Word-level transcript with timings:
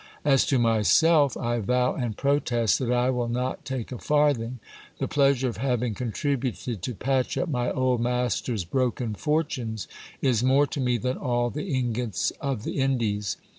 As 0.25 0.47
to 0.47 0.57
myself, 0.57 1.37
I 1.37 1.59
vow 1.59 1.93
and 1.93 2.17
protest 2.17 2.79
that 2.79 2.91
I 2.91 3.11
will 3.11 3.27
not 3.27 3.63
take 3.65 3.91
a 3.91 3.99
farthing; 3.99 4.57
the 4.97 5.07
pleasure 5.07 5.47
of 5.47 5.57
having 5.57 5.93
contributed 5.93 6.81
to 6.81 6.95
patch 6.95 7.37
up 7.37 7.47
my 7.49 7.69
old 7.69 8.01
master's 8.01 8.65
broken 8.65 9.13
fortunes, 9.13 9.87
is 10.19 10.41
more 10.43 10.65
to 10.65 10.81
me 10.81 10.97
than 10.97 11.17
all 11.17 11.51
the 11.51 11.71
ingots 11.75 12.31
of 12.41 12.63
the 12.63 12.79
Indies. 12.79 13.37